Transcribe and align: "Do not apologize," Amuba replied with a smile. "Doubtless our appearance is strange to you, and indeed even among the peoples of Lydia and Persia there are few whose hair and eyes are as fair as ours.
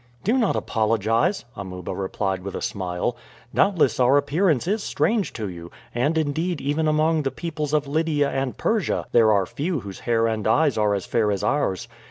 "Do 0.23 0.33
not 0.35 0.55
apologize," 0.55 1.45
Amuba 1.55 1.93
replied 1.93 2.41
with 2.43 2.55
a 2.55 2.61
smile. 2.63 3.15
"Doubtless 3.53 3.99
our 3.99 4.17
appearance 4.17 4.67
is 4.67 4.81
strange 4.81 5.31
to 5.33 5.47
you, 5.47 5.69
and 5.93 6.17
indeed 6.17 6.59
even 6.59 6.87
among 6.87 7.21
the 7.21 7.29
peoples 7.29 7.71
of 7.71 7.85
Lydia 7.87 8.27
and 8.31 8.57
Persia 8.57 9.05
there 9.11 9.31
are 9.31 9.45
few 9.45 9.81
whose 9.81 9.99
hair 9.99 10.25
and 10.25 10.47
eyes 10.47 10.75
are 10.75 10.95
as 10.95 11.05
fair 11.05 11.31
as 11.31 11.43
ours. 11.43 11.87